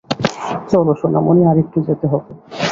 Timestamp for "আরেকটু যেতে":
1.51-2.05